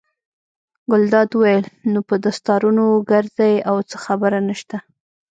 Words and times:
ګلداد 0.91 1.29
وویل: 1.33 1.65
نو 1.91 1.99
په 2.07 2.15
دستارونو 2.25 2.85
ګرځئ 3.11 3.55
او 3.69 3.77
څه 3.89 3.97
خبره 4.05 4.37
نشته. 4.49 4.77